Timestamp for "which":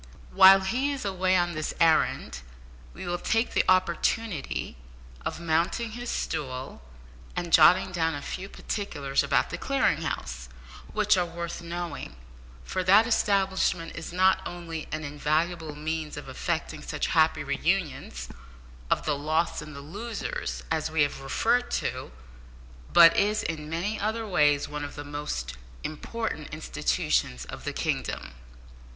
10.91-11.17